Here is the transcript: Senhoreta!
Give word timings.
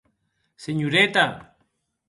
Senhoreta! 0.57 1.53